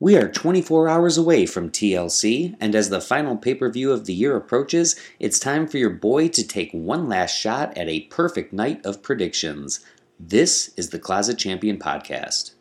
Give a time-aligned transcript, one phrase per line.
[0.00, 4.06] We are 24 hours away from TLC, and as the final pay per view of
[4.06, 8.02] the year approaches, it's time for your boy to take one last shot at a
[8.02, 9.80] perfect night of predictions.
[10.20, 12.52] This is the Closet Champion Podcast.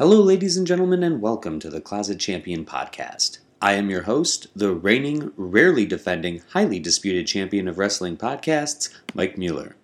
[0.00, 3.40] Hello, ladies and gentlemen, and welcome to the Closet Champion Podcast.
[3.60, 9.36] I am your host, the reigning, rarely defending, highly disputed champion of wrestling podcasts, Mike
[9.36, 9.76] Mueller.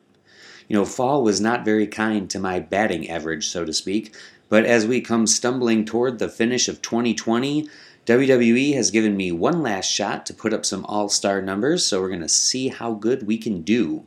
[0.69, 4.17] You know, fall was not very kind to my batting average, so to speak,
[4.49, 7.69] but as we come stumbling toward the finish of 2020,
[8.07, 12.01] WWE has given me one last shot to put up some all star numbers, so
[12.01, 14.07] we're going to see how good we can do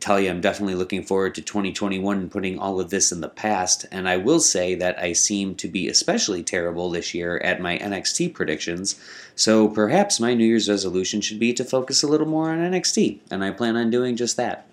[0.00, 3.28] tell you I'm definitely looking forward to 2021 and putting all of this in the
[3.28, 3.86] past.
[3.90, 7.78] And I will say that I seem to be especially terrible this year at my
[7.78, 9.00] NXT predictions.
[9.34, 13.20] So perhaps my New Year's resolution should be to focus a little more on NXT,
[13.30, 14.66] and I plan on doing just that.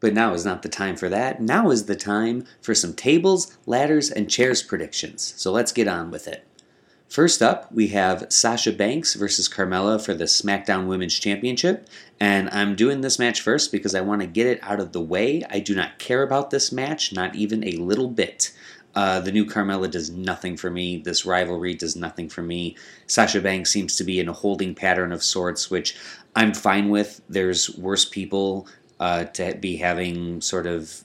[0.00, 1.40] But now is not the time for that.
[1.40, 5.34] Now is the time for some tables, ladders, and chairs predictions.
[5.36, 6.44] So let's get on with it.
[7.12, 11.86] First up, we have Sasha Banks versus Carmella for the SmackDown Women's Championship.
[12.18, 15.00] And I'm doing this match first because I want to get it out of the
[15.02, 15.42] way.
[15.50, 18.54] I do not care about this match, not even a little bit.
[18.94, 20.96] Uh, the new Carmella does nothing for me.
[20.96, 22.78] This rivalry does nothing for me.
[23.06, 25.94] Sasha Banks seems to be in a holding pattern of sorts, which
[26.34, 27.20] I'm fine with.
[27.28, 28.66] There's worse people
[29.00, 31.04] uh, to be having sort of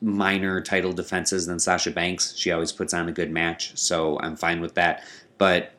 [0.00, 2.34] minor title defenses than Sasha Banks.
[2.36, 5.04] She always puts on a good match, so I'm fine with that.
[5.40, 5.72] But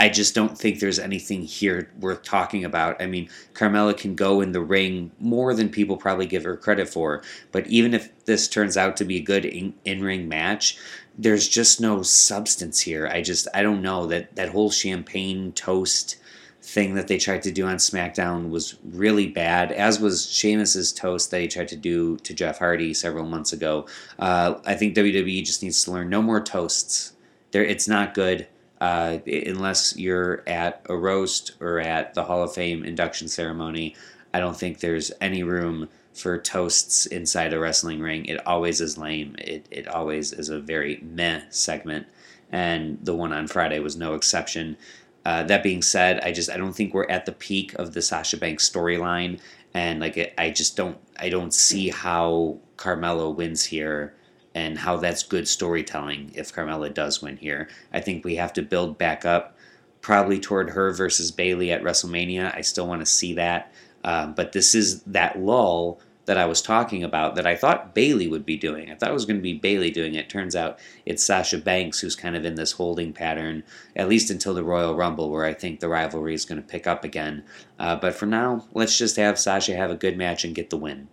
[0.00, 3.00] I just don't think there's anything here worth talking about.
[3.00, 6.88] I mean, Carmella can go in the ring more than people probably give her credit
[6.88, 7.22] for.
[7.52, 10.76] But even if this turns out to be a good in ring match,
[11.16, 13.06] there's just no substance here.
[13.06, 16.16] I just, I don't know that that whole champagne toast
[16.62, 21.30] thing that they tried to do on SmackDown was really bad, as was Sheamus's toast
[21.30, 23.86] that he tried to do to Jeff Hardy several months ago.
[24.18, 27.12] Uh, I think WWE just needs to learn no more toasts.
[27.52, 28.48] There, it's not good
[28.80, 33.94] uh, unless you're at a roast or at the Hall of Fame induction ceremony.
[34.32, 38.24] I don't think there's any room for toasts inside a wrestling ring.
[38.26, 39.36] It always is lame.
[39.38, 42.06] It it always is a very meh segment,
[42.50, 44.76] and the one on Friday was no exception.
[45.24, 48.02] Uh, that being said, I just I don't think we're at the peak of the
[48.02, 49.40] Sasha Banks storyline,
[49.74, 54.14] and like I just don't I don't see how Carmella wins here,
[54.54, 57.68] and how that's good storytelling if Carmella does win here.
[57.92, 59.56] I think we have to build back up,
[60.00, 62.54] probably toward her versus Bayley at WrestleMania.
[62.56, 63.72] I still want to see that,
[64.04, 68.28] uh, but this is that lull that I was talking about that I thought Bayley
[68.28, 68.90] would be doing.
[68.90, 70.28] I thought it was going to be Bayley doing it.
[70.28, 73.64] Turns out it's Sasha Banks who's kind of in this holding pattern,
[73.96, 76.86] at least until the Royal Rumble, where I think the rivalry is going to pick
[76.86, 77.42] up again.
[77.80, 80.76] Uh, but for now, let's just have Sasha have a good match and get the
[80.76, 81.08] win.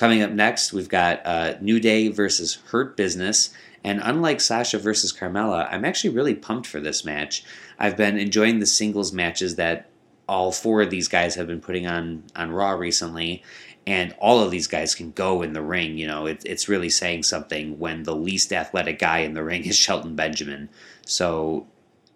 [0.00, 3.50] Coming up next, we've got uh, New Day versus Hurt Business.
[3.84, 7.44] And unlike Sasha versus Carmella, I'm actually really pumped for this match.
[7.78, 9.90] I've been enjoying the singles matches that
[10.26, 13.42] all four of these guys have been putting on on Raw recently,
[13.86, 15.98] and all of these guys can go in the ring.
[15.98, 19.66] You know, it, it's really saying something when the least athletic guy in the ring
[19.66, 20.70] is Shelton Benjamin.
[21.04, 21.66] So,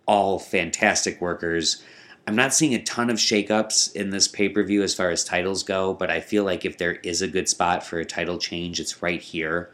[0.07, 1.85] all fantastic workers.
[2.27, 5.25] I'm not seeing a ton of shakeups in this pay per view as far as
[5.25, 8.39] titles go, but I feel like if there is a good spot for a title
[8.39, 9.71] change, it's right here.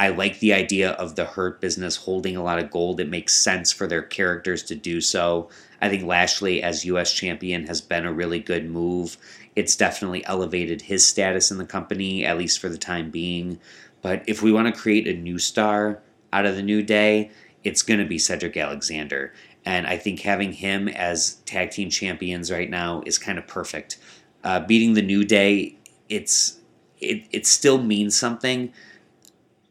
[0.00, 2.98] I like the idea of the Hurt business holding a lot of gold.
[2.98, 5.48] It makes sense for their characters to do so.
[5.80, 9.16] I think Lashley as US champion has been a really good move.
[9.54, 13.60] It's definitely elevated his status in the company, at least for the time being.
[14.00, 16.00] But if we want to create a new star
[16.32, 17.30] out of the New Day,
[17.62, 19.32] it's going to be Cedric Alexander.
[19.64, 23.98] And I think having him as tag team champions right now is kind of perfect.
[24.42, 25.76] Uh, beating the New Day,
[26.08, 26.58] it's
[27.00, 28.72] it, it still means something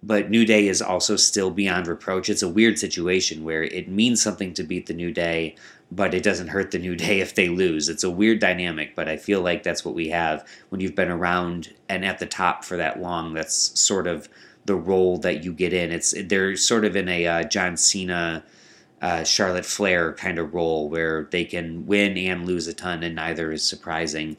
[0.03, 2.29] but New Day is also still beyond reproach.
[2.29, 5.55] It's a weird situation where it means something to beat the New Day,
[5.91, 7.87] but it doesn't hurt the New Day if they lose.
[7.89, 11.11] It's a weird dynamic, but I feel like that's what we have when you've been
[11.11, 13.33] around and at the top for that long.
[13.33, 14.27] That's sort of
[14.65, 15.91] the role that you get in.
[15.91, 18.43] It's they're sort of in a uh, John Cena,
[19.01, 23.15] uh, Charlotte Flair kind of role where they can win and lose a ton, and
[23.15, 24.37] neither is surprising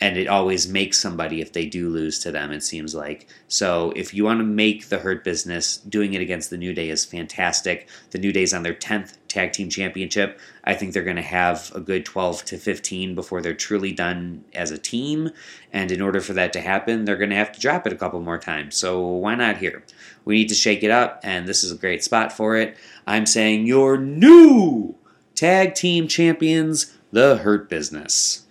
[0.00, 3.28] and it always makes somebody if they do lose to them it seems like.
[3.48, 6.88] So if you want to make the hurt business doing it against the new day
[6.88, 7.88] is fantastic.
[8.10, 10.38] The new day's on their 10th tag team championship.
[10.64, 14.44] I think they're going to have a good 12 to 15 before they're truly done
[14.52, 15.30] as a team.
[15.72, 17.96] And in order for that to happen they're going to have to drop it a
[17.96, 18.76] couple more times.
[18.76, 19.84] So why not here?
[20.24, 22.76] We need to shake it up and this is a great spot for it.
[23.06, 24.96] I'm saying your new
[25.34, 28.43] tag team champions the hurt business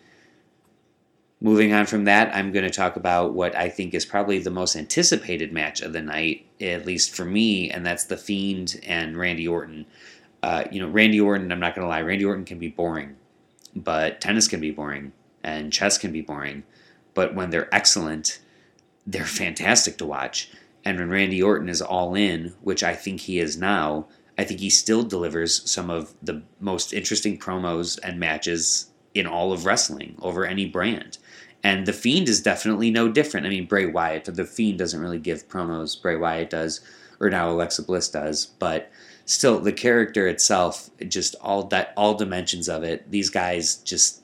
[1.43, 4.49] Moving on from that, I'm going to talk about what I think is probably the
[4.49, 9.17] most anticipated match of the night, at least for me, and that's The Fiend and
[9.17, 9.85] Randy Orton.
[10.41, 13.17] Uh, you know, Randy Orton, I'm not going to lie, Randy Orton can be boring,
[13.75, 15.11] but tennis can be boring,
[15.43, 16.63] and chess can be boring.
[17.13, 18.39] But when they're excellent,
[19.05, 20.49] they're fantastic to watch.
[20.85, 24.07] And when Randy Orton is all in, which I think he is now,
[24.37, 29.51] I think he still delivers some of the most interesting promos and matches in all
[29.51, 31.17] of wrestling over any brand.
[31.63, 33.45] And The Fiend is definitely no different.
[33.45, 35.99] I mean, Bray Wyatt, The Fiend doesn't really give promos.
[35.99, 36.81] Bray Wyatt does,
[37.19, 38.45] or now Alexa Bliss does.
[38.45, 38.91] But
[39.25, 44.23] still, the character itself, just all that, all dimensions of it, these guys just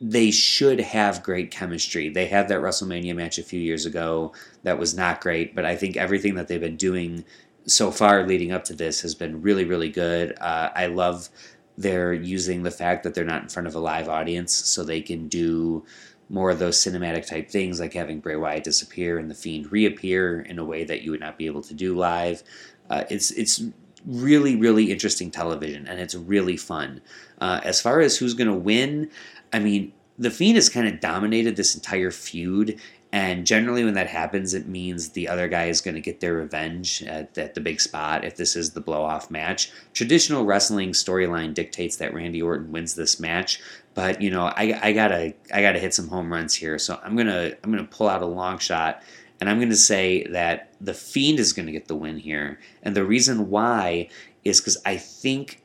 [0.00, 2.08] they should have great chemistry.
[2.08, 4.32] They had that WrestleMania match a few years ago
[4.62, 7.24] that was not great, but I think everything that they've been doing
[7.66, 10.36] so far leading up to this has been really, really good.
[10.38, 11.28] Uh, I love
[11.78, 15.00] they're using the fact that they're not in front of a live audience so they
[15.00, 15.84] can do
[16.28, 20.40] more of those cinematic type things like having Bray Wyatt disappear and the Fiend reappear
[20.40, 22.42] in a way that you would not be able to do live.
[22.90, 23.62] Uh, it's it's
[24.04, 27.00] really really interesting television and it's really fun.
[27.40, 29.10] Uh, as far as who's going to win,
[29.52, 32.80] I mean the Fiend has kind of dominated this entire feud,
[33.12, 36.34] and generally, when that happens, it means the other guy is going to get their
[36.34, 39.70] revenge at, at the big spot if this is the blow off match.
[39.94, 43.60] Traditional wrestling storyline dictates that Randy Orton wins this match,
[43.94, 46.78] but you know, I, I gotta I gotta hit some home runs here.
[46.78, 49.02] So I'm gonna I'm gonna pull out a long shot,
[49.40, 53.04] and I'm gonna say that the Fiend is gonna get the win here, and the
[53.04, 54.08] reason why
[54.44, 55.62] is because I think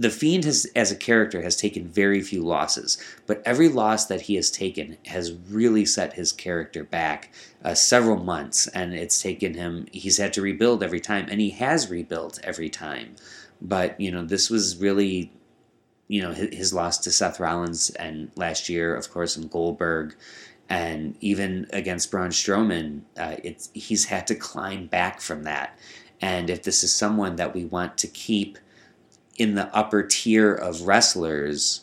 [0.00, 4.22] the Fiend has, as a character, has taken very few losses, but every loss that
[4.22, 7.30] he has taken has really set his character back
[7.62, 9.86] uh, several months, and it's taken him.
[9.92, 13.14] He's had to rebuild every time, and he has rebuilt every time.
[13.60, 15.30] But you know, this was really,
[16.08, 20.16] you know, his, his loss to Seth Rollins, and last year, of course, in Goldberg,
[20.70, 25.78] and even against Braun Strowman, uh, it's he's had to climb back from that.
[26.22, 28.56] And if this is someone that we want to keep
[29.40, 31.80] in the upper tier of wrestlers,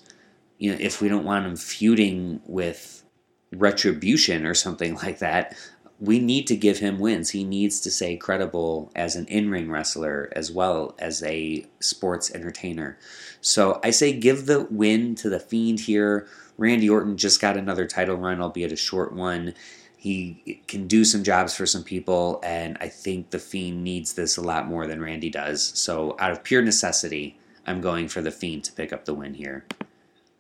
[0.59, 3.04] you know, if we don't want him feuding with
[3.51, 5.57] retribution or something like that,
[6.00, 7.31] we need to give him wins.
[7.31, 12.31] He needs to stay credible as an in ring wrestler as well as a sports
[12.31, 13.00] entertainer.
[13.42, 16.27] So I say give the win to the Fiend here.
[16.59, 19.56] Randy Orton just got another title run, albeit a short one.
[19.98, 24.38] He can do some jobs for some people, and I think the Fiend needs this
[24.38, 25.63] a lot more than Randy does.
[25.63, 29.33] So, out of pure necessity, I'm going for the Fiend to pick up the win
[29.33, 29.65] here.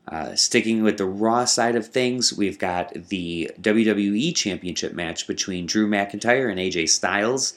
[0.07, 5.65] Uh, sticking with the Raw side of things, we've got the WWE Championship match between
[5.65, 7.53] Drew McIntyre and AJ Styles.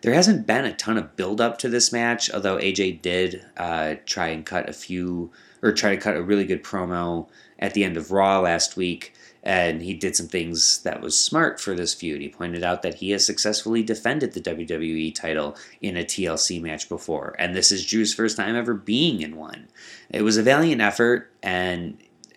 [0.00, 3.96] There hasn't been a ton of build up to this match, although AJ did uh,
[4.06, 5.30] try and cut a few,
[5.62, 7.28] or try to cut a really good promo
[7.60, 11.60] at the end of Raw last week and he did some things that was smart
[11.60, 12.20] for this feud.
[12.20, 16.88] He pointed out that he has successfully defended the WWE title in a TLC match
[16.88, 19.68] before, and this is Drew's first time ever being in one.
[20.10, 21.96] It was a valiant effort, and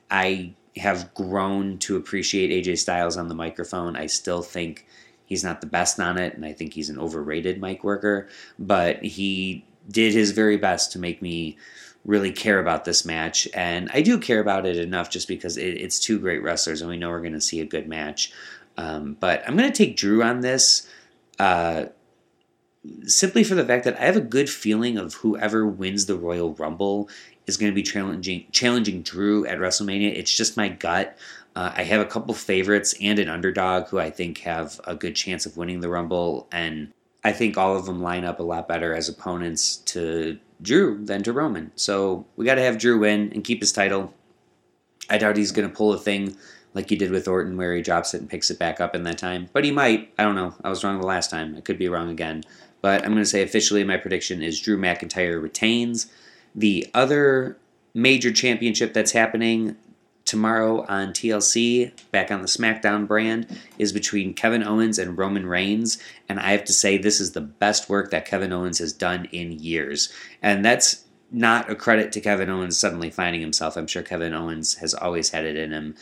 [0.10, 3.96] I have grown to appreciate AJ Styles on the microphone.
[3.96, 4.88] I still think
[5.26, 9.04] he's not the best on it, and I think he's an overrated mic worker, but
[9.04, 11.58] he did his very best to make me
[12.06, 15.78] really care about this match, and I do care about it enough just because it,
[15.78, 18.32] it's two great wrestlers, and we know we're going to see a good match.
[18.78, 20.88] Um, but I'm going to take Drew on this.
[21.40, 21.86] Uh,
[23.06, 26.54] simply for the fact that I have a good feeling of whoever wins the Royal
[26.56, 27.10] Rumble
[27.48, 30.16] is going to be challenging challenging Drew at WrestleMania.
[30.16, 31.18] It's just my gut.
[31.56, 35.16] Uh, I have a couple favorites and an underdog who I think have a good
[35.16, 36.92] chance of winning the Rumble, and
[37.24, 41.22] I think all of them line up a lot better as opponents to Drew than
[41.24, 41.72] to Roman.
[41.76, 44.14] So we got to have Drew win and keep his title.
[45.10, 46.36] I doubt he's going to pull a thing
[46.74, 49.04] like he did with Orton where he drops it and picks it back up in
[49.04, 49.50] that time.
[49.54, 50.12] But he might.
[50.18, 50.56] I don't know.
[50.64, 51.56] I was wrong the last time.
[51.56, 52.44] I could be wrong again.
[52.82, 56.08] But I'm going to say officially my prediction is Drew McIntyre retains.
[56.56, 57.58] The other
[57.94, 59.76] major championship that's happening
[60.26, 66.02] tomorrow on TLC, back on the SmackDown brand, is between Kevin Owens and Roman Reigns.
[66.30, 69.26] And I have to say, this is the best work that Kevin Owens has done
[69.32, 70.12] in years.
[70.42, 73.76] And that's not a credit to Kevin Owens suddenly finding himself.
[73.76, 75.96] I'm sure Kevin Owens has always had it in him.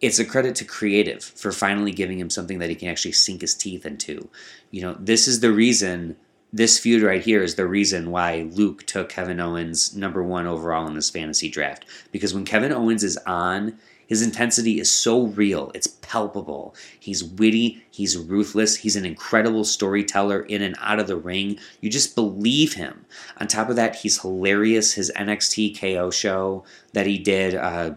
[0.00, 3.40] It's a credit to creative for finally giving him something that he can actually sink
[3.40, 4.30] his teeth into.
[4.70, 6.16] You know, this is the reason
[6.52, 10.86] this feud right here is the reason why Luke took Kevin Owens number one overall
[10.86, 11.84] in this fantasy draft.
[12.10, 16.74] Because when Kevin Owens is on, his intensity is so real, it's palpable.
[16.98, 21.58] He's witty, he's ruthless, he's an incredible storyteller in and out of the ring.
[21.82, 23.04] You just believe him.
[23.36, 24.94] On top of that, he's hilarious.
[24.94, 26.64] His NXT KO show
[26.94, 27.92] that he did uh,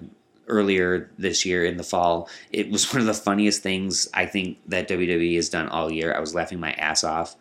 [0.48, 4.58] earlier this year in the fall, it was one of the funniest things I think
[4.68, 6.14] that WWE has done all year.
[6.14, 7.38] I was laughing my ass off.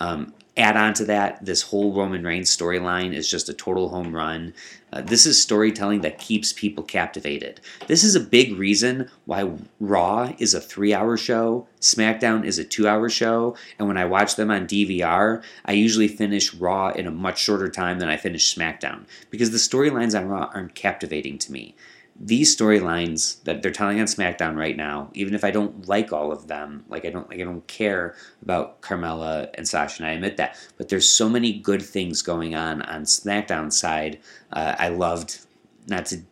[0.00, 4.14] Um, add on to that, this whole Roman Reigns storyline is just a total home
[4.14, 4.54] run.
[4.92, 7.60] Uh, this is storytelling that keeps people captivated.
[7.88, 12.64] This is a big reason why Raw is a three hour show, SmackDown is a
[12.64, 17.08] two hour show, and when I watch them on DVR, I usually finish Raw in
[17.08, 21.38] a much shorter time than I finish SmackDown because the storylines on Raw aren't captivating
[21.38, 21.74] to me
[22.18, 26.30] these storylines that they're telling on SmackDown right now, even if I don't like all
[26.30, 30.14] of them, like I don't like I don't care about Carmella and Sasha, and I
[30.14, 34.20] admit that, but there's so many good things going on on SmackDown side.
[34.52, 35.40] Uh, I loved
[35.88, 36.22] not to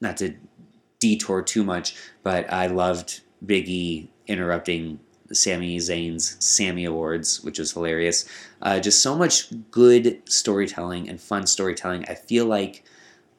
[0.00, 0.34] not to
[0.98, 5.00] detour too much, but I loved Biggie interrupting
[5.32, 8.28] Sami Zayn's Sami Awards, which was hilarious.
[8.60, 12.04] Uh, just so much good storytelling and fun storytelling.
[12.08, 12.84] I feel like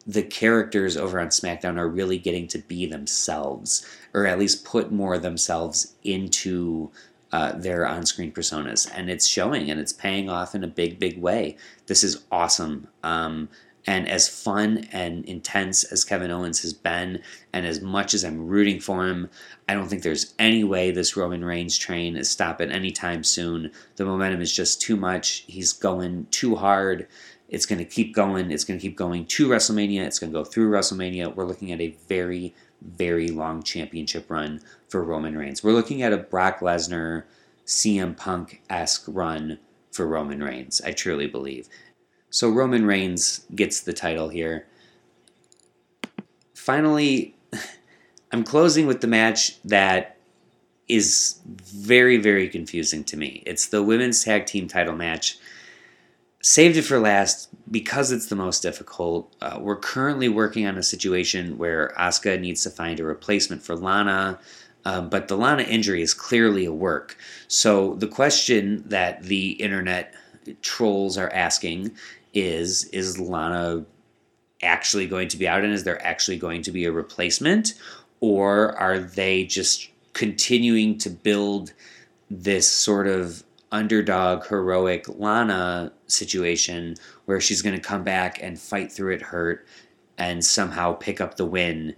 [0.09, 3.85] the characters over on SmackDown are really getting to be themselves,
[4.15, 6.89] or at least put more of themselves into
[7.31, 8.89] uh, their on screen personas.
[8.95, 11.57] And it's showing and it's paying off in a big, big way.
[11.85, 12.87] This is awesome.
[13.03, 13.49] Um,
[13.85, 17.21] and as fun and intense as Kevin Owens has been,
[17.53, 19.29] and as much as I'm rooting for him,
[19.67, 23.71] I don't think there's any way this Roman Reigns train is stopping anytime soon.
[23.95, 25.43] The momentum is just too much.
[25.45, 27.07] He's going too hard.
[27.49, 28.51] It's going to keep going.
[28.51, 30.05] It's going to keep going to WrestleMania.
[30.05, 31.35] It's going to go through WrestleMania.
[31.35, 35.63] We're looking at a very, very long championship run for Roman Reigns.
[35.63, 37.23] We're looking at a Brock Lesnar,
[37.65, 39.59] CM Punk esque run
[39.91, 40.81] for Roman Reigns.
[40.81, 41.67] I truly believe.
[42.29, 44.67] So Roman Reigns gets the title here.
[46.53, 47.35] Finally,
[48.31, 50.17] I'm closing with the match that
[50.87, 53.43] is very, very confusing to me.
[53.45, 55.37] It's the women's tag team title match
[56.41, 59.35] saved it for last because it's the most difficult.
[59.41, 63.75] Uh, we're currently working on a situation where Asuka needs to find a replacement for
[63.75, 64.39] Lana.
[64.85, 67.17] Um, but the Lana injury is clearly a work.
[67.47, 70.13] So the question that the internet
[70.61, 71.91] trolls are asking
[72.33, 73.85] is Is Lana
[74.61, 77.73] actually going to be out and is there actually going to be a replacement?
[78.21, 81.73] Or are they just continuing to build
[82.29, 86.95] this sort of underdog heroic Lana situation
[87.25, 89.67] where she's going to come back and fight through it hurt
[90.17, 91.95] and somehow pick up the win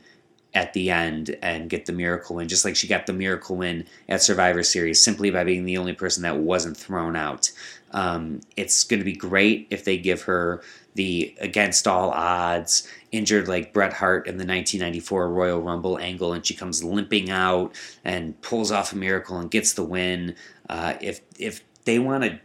[0.53, 3.85] at the end and get the miracle win, just like she got the miracle win
[4.09, 7.51] at Survivor Series simply by being the only person that wasn't thrown out.
[7.91, 10.61] Um, it's going to be great if they give her
[10.95, 16.45] the against all odds injured like Bret Hart in the 1994 Royal Rumble angle, and
[16.45, 20.35] she comes limping out and pulls off a miracle and gets the win.
[20.69, 22.39] Uh, if if they want to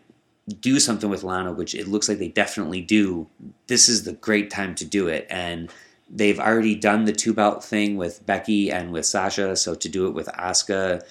[0.61, 3.27] do something with Lana, which it looks like they definitely do,
[3.67, 5.27] this is the great time to do it.
[5.29, 5.71] And
[6.09, 10.07] they've already done the two belt thing with Becky and with Sasha, so to do
[10.07, 11.03] it with Asuka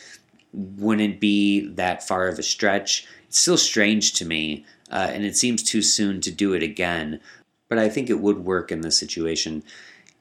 [0.53, 3.05] wouldn't be that far of a stretch.
[3.27, 7.19] It's still strange to me, uh, and it seems too soon to do it again.
[7.67, 9.63] But I think it would work in this situation.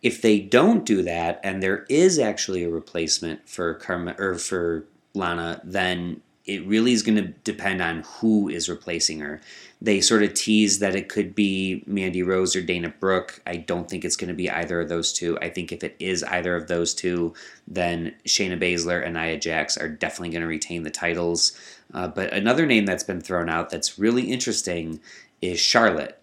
[0.02, 4.87] If they don't do that, and there is actually a replacement for Karma or for
[5.14, 9.40] Lana, then it really is going to depend on who is replacing her.
[9.80, 13.40] They sort of tease that it could be Mandy Rose or Dana Brooke.
[13.46, 15.38] I don't think it's going to be either of those two.
[15.40, 17.32] I think if it is either of those two,
[17.66, 21.58] then Shayna Baszler and Nia Jax are definitely going to retain the titles.
[21.94, 25.00] Uh, but another name that's been thrown out that's really interesting
[25.40, 26.20] is Charlotte.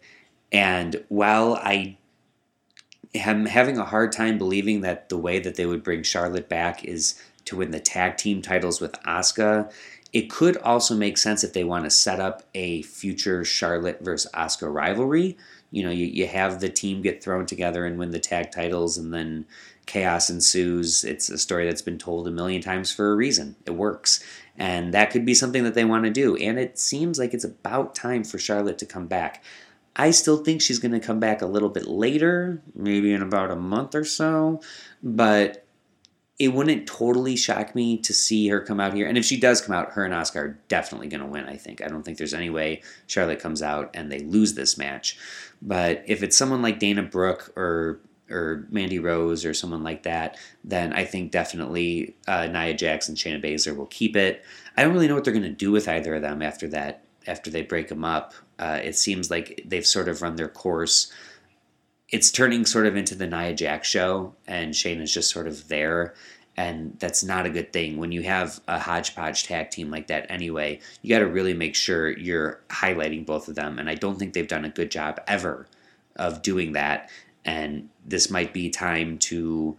[0.51, 1.97] And while I
[3.15, 6.85] am having a hard time believing that the way that they would bring Charlotte back
[6.85, 9.71] is to win the tag team titles with Asuka,
[10.13, 14.29] it could also make sense if they want to set up a future Charlotte versus
[14.33, 15.37] Asuka rivalry.
[15.71, 18.97] You know, you, you have the team get thrown together and win the tag titles,
[18.97, 19.45] and then
[19.85, 21.05] chaos ensues.
[21.05, 23.55] It's a story that's been told a million times for a reason.
[23.65, 24.23] It works.
[24.57, 26.35] And that could be something that they want to do.
[26.35, 29.43] And it seems like it's about time for Charlotte to come back.
[29.95, 33.51] I still think she's going to come back a little bit later, maybe in about
[33.51, 34.61] a month or so,
[35.03, 35.65] but
[36.41, 39.05] it wouldn't totally shock me to see her come out here.
[39.05, 41.55] And if she does come out, her and Asuka are definitely going to win, I
[41.55, 41.83] think.
[41.83, 45.19] I don't think there's any way Charlotte comes out and they lose this match.
[45.61, 47.99] But if it's someone like Dana Brooke or
[48.31, 53.17] or Mandy Rose or someone like that, then I think definitely uh, Nia Jax and,
[53.17, 54.43] Shayna Baszler will keep it.
[54.75, 57.03] I don't really know what they're going to do with either of them after that.
[57.27, 61.11] After they break them up, uh, it seems like they've sort of run their course.
[62.11, 65.67] It's turning sort of into the Nia Jax show, and Shane is just sort of
[65.69, 66.13] there
[66.57, 67.97] and that's not a good thing.
[67.97, 71.75] When you have a hodgepodge tag team like that anyway you got to really make
[71.75, 75.19] sure you're highlighting both of them and i don't think they've done a good job
[75.27, 75.67] ever
[76.17, 77.09] of doing that
[77.45, 79.77] and this might be time to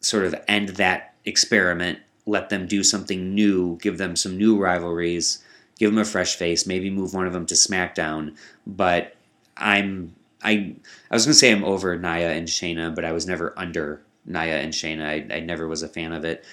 [0.00, 5.44] sort of end that experiment let them do something new give them some new rivalries
[5.78, 8.34] give them a fresh face maybe move one of them to smackdown
[8.66, 9.14] but
[9.56, 10.74] i'm i
[11.10, 14.60] i was to say i'm over Nia and shayna but i was never under Nia
[14.60, 15.04] and Shayna.
[15.04, 16.44] I, I never was a fan of it.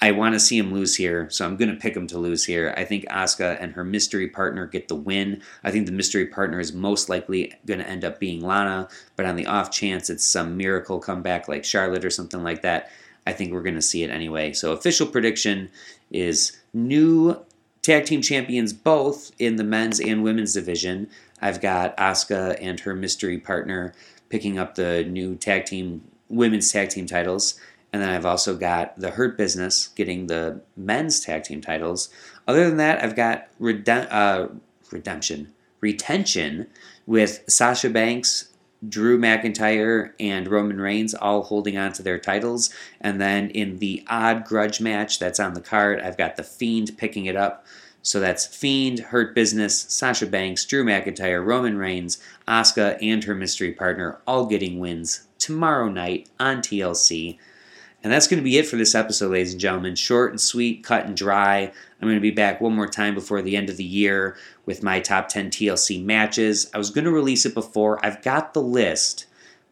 [0.00, 2.44] I want to see him lose here, so I'm going to pick him to lose
[2.44, 2.74] here.
[2.76, 5.42] I think Asuka and her mystery partner get the win.
[5.64, 9.24] I think the mystery partner is most likely going to end up being Lana, but
[9.24, 12.90] on the off chance it's some miracle comeback like Charlotte or something like that,
[13.26, 14.52] I think we're going to see it anyway.
[14.52, 15.70] So official prediction
[16.10, 17.42] is new
[17.86, 21.08] tag team champions both in the men's and women's division.
[21.40, 23.94] I've got Asuka and her mystery partner
[24.28, 27.54] picking up the new tag team women's tag team titles.
[27.92, 32.08] And then I've also got the Hurt Business getting the men's tag team titles.
[32.48, 34.48] Other than that, I've got uh,
[34.90, 36.66] redemption, retention
[37.06, 38.52] with Sasha Banks,
[38.88, 42.70] Drew McIntyre, and Roman Reigns all holding on to their titles.
[43.00, 46.96] And then in the odd grudge match that's on the card, I've got The Fiend
[46.96, 47.66] picking it up.
[48.02, 53.72] So that's Fiend, Hurt Business, Sasha Banks, Drew McIntyre, Roman Reigns, Asuka, and her mystery
[53.72, 57.38] partner all getting wins tomorrow night on TLC.
[58.06, 59.96] And that's going to be it for this episode, ladies and gentlemen.
[59.96, 61.62] Short and sweet, cut and dry.
[61.62, 64.80] I'm going to be back one more time before the end of the year with
[64.80, 66.70] my top 10 TLC matches.
[66.72, 67.98] I was going to release it before.
[68.06, 69.26] I've got the list,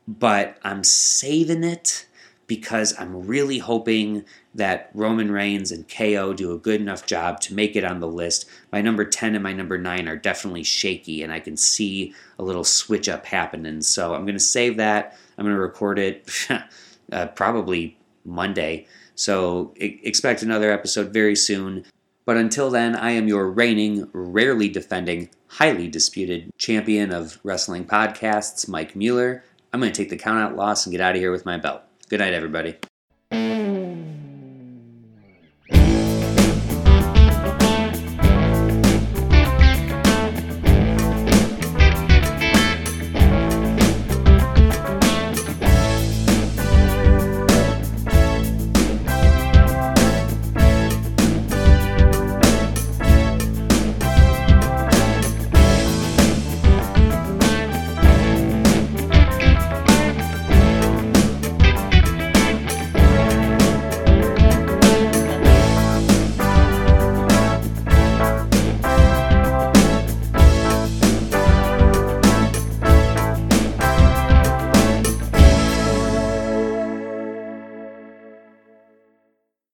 [0.09, 2.07] but I'm saving it
[2.49, 7.55] because I'm really hoping that Roman Reigns and KO do a good enough job to
[7.55, 8.47] make it on the list.
[8.73, 12.43] My number 10 and my number 9 are definitely shaky, and I can see a
[12.43, 13.81] little switch up happening.
[13.83, 15.17] So I'm going to save that.
[15.39, 16.29] I'm going to record it
[17.13, 18.87] uh, probably Monday.
[19.15, 21.85] So expect another episode very soon.
[22.25, 28.67] But until then, I am your reigning, rarely defending, highly disputed champion of wrestling podcasts,
[28.69, 29.45] Mike Mueller.
[29.73, 31.83] I'm going to take the countout loss and get out of here with my belt.
[32.09, 32.77] Good night, everybody.